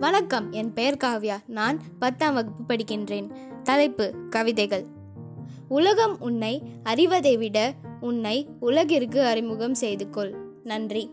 [0.00, 1.36] வணக்கம் என் பெயர் காவ்யா.
[1.46, 3.30] நான் பத்தாம் வகுப்பு படிக்கின்றேன்.
[3.62, 4.84] தலைப்பு கவிதைகள்.
[5.68, 10.34] உலகம் உன்னை அறிவதை விட உன்னை உலகிற்கு அறிமுகம் செய்து கொள்.
[10.64, 11.10] நன்றி.